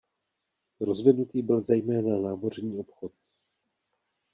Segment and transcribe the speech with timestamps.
[0.81, 3.11] Rozvinutý byl zejména námořní obchod.